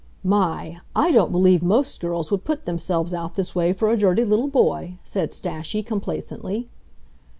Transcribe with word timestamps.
"My! 0.23 0.79
I 0.95 1.11
don't 1.11 1.31
believe 1.31 1.61
most 1.61 1.99
girls 1.99 2.31
would 2.31 2.43
put 2.43 2.65
themselves 2.65 3.13
out 3.13 3.35
this 3.35 3.53
way 3.53 3.71
for 3.71 3.91
a 3.91 3.95
dirty 3.97 4.25
little 4.25 4.47
boy!" 4.47 4.97
said 5.03 5.29
Stashie, 5.29 5.85
complacently. 5.85 6.67